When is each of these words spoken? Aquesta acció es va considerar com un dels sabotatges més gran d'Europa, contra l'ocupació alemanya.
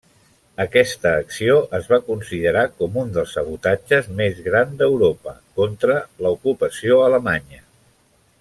Aquesta 0.63 1.11
acció 1.17 1.57
es 1.79 1.85
va 1.91 1.99
considerar 2.07 2.63
com 2.79 2.97
un 3.03 3.13
dels 3.17 3.35
sabotatges 3.37 4.09
més 4.23 4.41
gran 4.49 4.75
d'Europa, 4.83 5.37
contra 5.61 6.03
l'ocupació 6.27 7.03
alemanya. 7.11 7.63